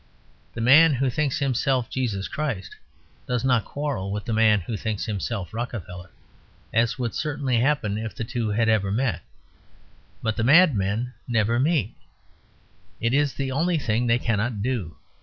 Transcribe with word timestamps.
The 0.55 0.61
man 0.61 0.95
who 0.95 1.11
thinks 1.11 1.37
himself 1.37 1.87
Jesus 1.87 2.27
Christ 2.27 2.75
does 3.27 3.43
not 3.45 3.65
quarrel 3.65 4.11
with 4.11 4.25
the 4.25 4.33
man 4.33 4.61
who 4.61 4.75
thinks 4.75 5.05
himself 5.05 5.53
Rockefeller; 5.53 6.09
as 6.73 6.97
would 6.97 7.13
certainly 7.13 7.57
happen 7.57 7.99
if 7.99 8.15
the 8.15 8.23
two 8.23 8.49
had 8.49 8.67
ever 8.67 8.91
met. 8.91 9.21
But 10.23 10.43
madmen 10.43 11.13
never 11.27 11.59
meet. 11.59 11.93
It 12.99 13.13
is 13.13 13.35
the 13.35 13.51
only 13.51 13.77
thing 13.77 14.07
they 14.07 14.17
cannot 14.17 14.63
do. 14.63 14.95